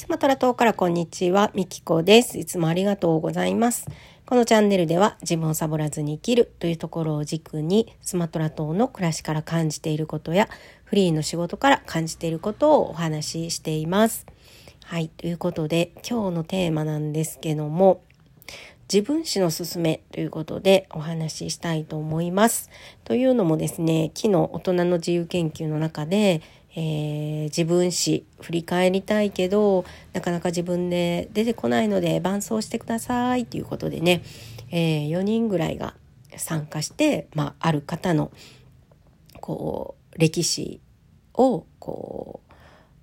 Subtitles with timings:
[0.00, 2.38] スマトラ島からこんにちは、みきこです。
[2.38, 3.86] いつもありがとうございます。
[4.24, 10.48] このチャンネルでは自分をサボらずに生きるというところを軸にスマトラ島の暮らしから感じていることや
[10.84, 14.24] フリーの仕事から感じていることをお話ししています。
[14.84, 18.00] はい、ということで今日のテーマなんですけども
[18.92, 22.70] 自分史のすすめということでお話ししたいと思います。
[23.04, 26.40] というのもですね、昨日大人の自由研究の中で
[26.76, 34.22] えー、自分史振り返りたいけどなかなか自分で出てこないので伴走してくださいということでね、
[34.70, 35.94] えー、4人ぐらいが
[36.36, 38.30] 参加して、まあ、ある方の
[39.40, 40.80] こう歴史
[41.34, 42.52] をこう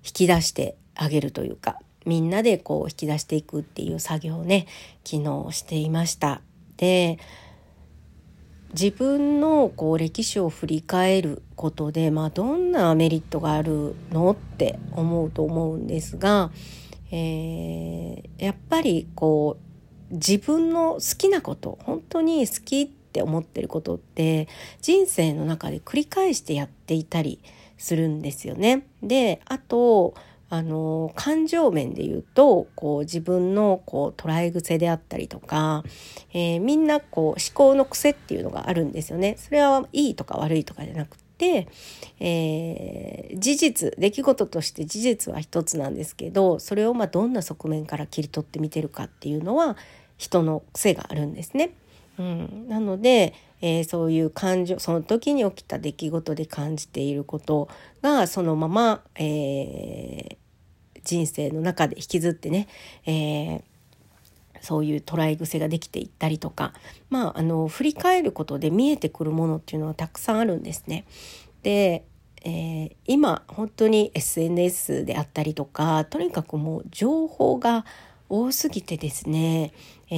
[0.04, 4.66] 引き出してあげるというかみんなでこう引き出していくっていう作業をね
[5.04, 6.40] 昨日していました。
[6.78, 7.18] で
[8.72, 16.50] 自分のこう歴史を振り返ることで、まあ、どんなメリットがあるのって思うと思うんですが、
[17.10, 19.56] えー、やっぱりこ
[20.10, 24.48] う自分の好きなこと本当に好きって思ってることって
[24.80, 27.40] 人生の中で繰り返してやっていたり
[27.78, 28.86] するんですよね。
[29.02, 30.14] であと
[30.50, 35.84] あの感情面で言うとこう自分のこう捉え癖であったりとか、
[36.32, 39.36] えー、みんなこう思考の癖っていうのがあるんですよね。
[39.38, 41.68] それはいいとか悪いとかじゃなくて、
[42.18, 49.76] えー、事実出来事として事実は一つなんですけどそれをまどんな側面から切り取って見てるかっていうのは
[50.16, 51.74] 人の癖があるんですね。
[52.18, 57.68] うん、なので、えー、そういう感情その時に起きた出来事で感じていること
[58.02, 60.36] がそのまま、えー、
[61.04, 62.66] 人生の中で引きずってね、
[63.06, 63.62] えー、
[64.60, 66.72] そういう捉え癖ができていったりとか、
[67.08, 71.04] まあ、あの振り返ることで見えてくるものっていうのはたくさんあるんですね。
[71.62, 72.04] で、
[72.44, 77.84] えー、今本当に SNS であったりとかとにかくもう情報が
[78.28, 79.72] 多すぎてですね、
[80.10, 80.14] え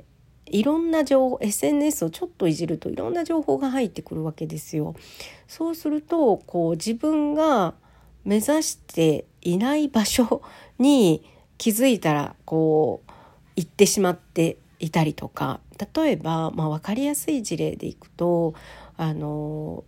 [0.00, 0.11] ー
[0.52, 4.94] いろんな情報 SNS をちょっといじるといろんな情報が入ってくるわけですよ。
[5.48, 7.74] そうするとこう自分が
[8.24, 10.42] 目指していない場所
[10.78, 11.24] に
[11.58, 13.10] 気づいたらこう
[13.56, 15.60] 行ってしまっていたりとか
[15.94, 18.54] 例えば、まあ、分かりやすい事例でいくと
[18.96, 19.84] あの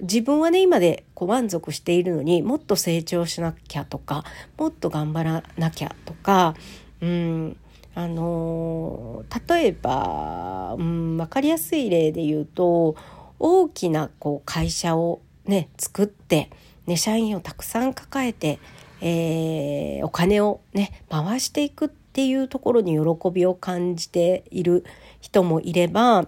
[0.00, 4.24] 自分はね今でこう満足しているのにもっと成長しなきゃとか
[4.58, 6.54] もっと頑張らなきゃとか、
[7.00, 7.56] うん
[7.96, 12.94] あの例えば、うん、分かりやすい例で言うと
[13.38, 16.50] 大きなこう会社をね作って、
[16.86, 18.58] ね、社員をたくさん抱えて、
[19.00, 24.84] えー、お金をね回していくっていうところに喜びを感じている
[25.22, 26.26] 人もいれば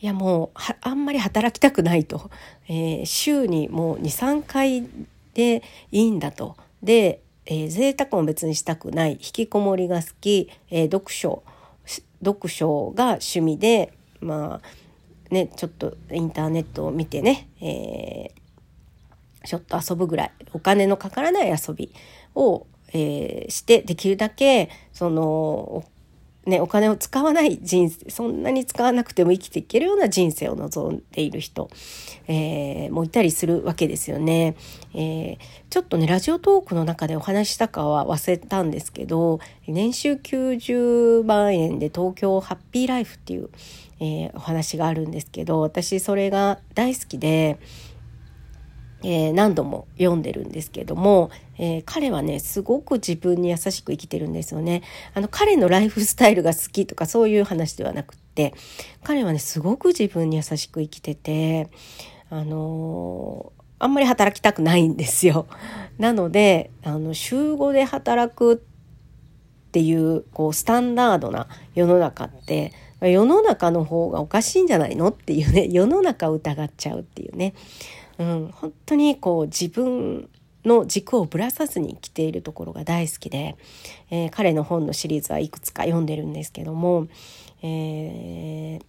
[0.00, 2.30] いやもうあんまり働きたくないと、
[2.68, 4.86] えー、週にもう23回
[5.34, 6.56] でいいんだと。
[6.80, 11.42] でえー、贅沢も別にしたくない引きこもりが好き、えー、読書
[12.22, 21.90] 読書が趣味でまあねちょっとインターネットを見てね、えー、ちょっと遊ぶぐらいお金のかからない遊び
[22.34, 25.84] を、え、してできるだけその
[26.48, 31.68] ね、お金を使わない人生そんなに使わなくても生きていけるような人生を望んでいる人、
[32.26, 34.56] えー、もいたりするわけですよね、
[34.94, 35.38] えー、
[35.68, 43.50] ちょっとねラジオトークの中でお話したかは忘れたんですけど年収90万円で東京ハッピーライフっていう、
[44.00, 47.58] えー、お話があるんですけど私それが大好きで。
[49.02, 54.82] えー、何度も読んでるんですけども、えー、彼はねすごく自分に優しく生きてるんですよね。
[55.14, 58.54] あの彼のライフスタイルが好きとかそういう話ではなくって
[59.04, 61.68] 彼はねすごく自分に優しく生きてて
[62.30, 65.46] あのー、あんまり働きたくないんですよ。
[65.98, 68.56] なのであの週5で働くっ
[69.70, 77.54] ていうこうスタンダードな世の中って世の中の方がおかしいんじゃないのっていうね世の中を疑っちゃうっていうね
[78.18, 80.28] うん、本当にこう自分
[80.64, 83.56] の軸をぶらさずに生きているところが大好きで、
[84.10, 87.08] えー、彼の本のシリーズはいくつか読んでるんですけども、
[87.62, 88.82] えー、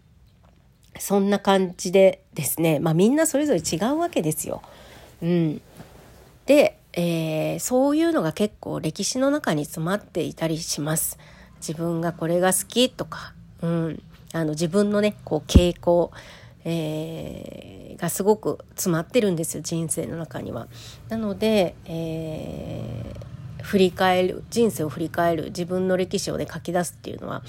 [1.00, 4.62] そんな感じでですね、まあ、みんなそれぞれ違うわけですよ。
[5.22, 5.62] うん、
[6.46, 11.18] で、えー、そういうのが結構歴史の中に詰まっていたりします。
[11.60, 14.04] 自分がこれが好きとか、うん、
[14.34, 16.12] あの自分のねこう傾向
[16.66, 20.68] えー、がすごく詰まってるんですよ人生の中には。
[21.10, 27.44] なので、えー、振り返る人生を振り返る自分の歴史をね書き出すっていうのは、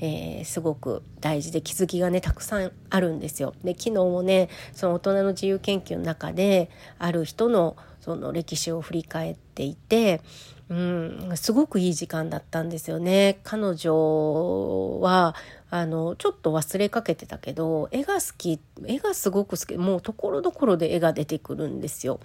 [0.00, 3.54] えー、すごく大事で気づきがねたくさんあるんですよ。
[3.64, 10.20] で昨日もねその大人の自由研究の中である人のその歴史を振り返っていて、
[10.68, 13.38] うん、すごくいい時間だったんですよね。
[13.44, 15.36] 彼女は
[15.74, 22.20] あのちょっと忘れかけてたけど絵が好き絵がすごく好きもうところどころで絵が出てくるんですよ。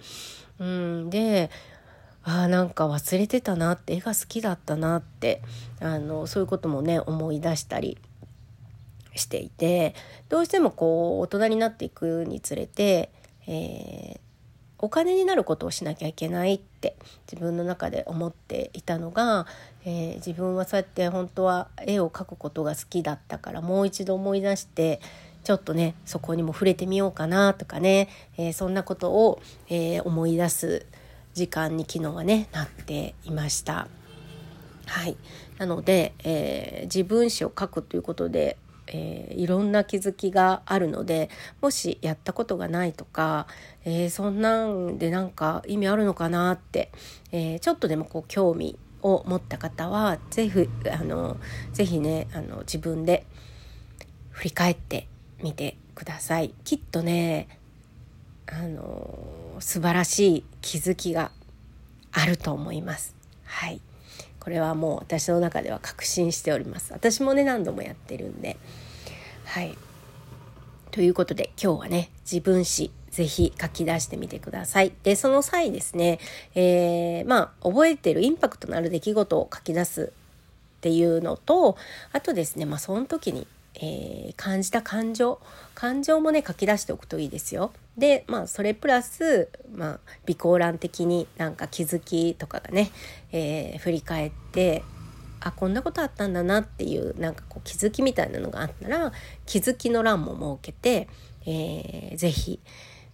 [0.58, 1.48] うん、で
[2.22, 5.40] あなんか忘れてたなって絵が好きだったなって
[5.80, 7.96] あのそういうこともね思い出したり
[9.14, 9.94] していて
[10.28, 13.10] どうしてもこう大人になっていくにつれて、
[13.46, 14.20] えー、
[14.78, 16.96] お金になることをしなきゃいけないって
[17.30, 19.46] 自分の中で思っていたのが、
[19.84, 25.00] えー、自分はそうやって本当は絵を描くことが好きだったからもう一度思い出して
[25.42, 30.86] ちょっとねそこにも触れてみようかなとかね、えー、そんなことを、え思い出す
[31.34, 33.88] 時間に昨日はねなっていました。
[34.86, 35.16] はい、
[35.58, 38.56] なので、え、自分史を書くということで、
[38.88, 41.28] えー、いろんな気づきがあるので
[41.60, 43.46] もしやったことがないとか、
[43.84, 46.90] えー、そんなんでなんか意味あるのかなって、
[47.32, 51.36] えちょっとでもこう興味を持った方はぜひあの
[51.72, 53.24] ぜひねあの自分で
[54.30, 55.06] 振り返って
[55.42, 56.54] みてください。
[56.64, 57.48] きっとね
[58.46, 59.18] あの
[59.60, 61.30] 素晴らしい気づきが
[62.12, 63.14] あると思います。
[63.44, 63.80] はい。
[64.48, 66.94] これはもう私の中では確信しております。
[66.94, 68.56] 私もね何度もやってるんで。
[69.44, 69.76] はい。
[70.90, 74.94] ということで今日はね自分史ぜひ書き出してみてください。
[75.02, 76.18] でその際ですね、
[76.54, 80.14] えー、まあ覚えてるインパクトのある出来事を書き出す
[80.78, 81.76] っていうのと
[82.12, 83.46] あとですねまあその時に
[83.80, 85.40] えー、感じた感情
[85.74, 87.72] 感情もね書き出しておくといいですよ。
[87.96, 92.90] でまあそれプラス、まあ、備考欄的になんか気づきとかがね、
[93.32, 94.84] えー、振り返って
[95.40, 99.12] あこんなことあったんだなっていうなんかこう気づきみたいなのがあったら
[99.46, 101.08] 気づきの欄も設けて、
[101.46, 102.60] えー、ぜひ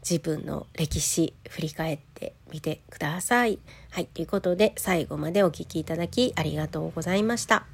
[0.09, 3.59] 自分の歴史振り返ってみてください。
[3.91, 7.74] はい、ということで最後までお聴きいただきありがとうございました。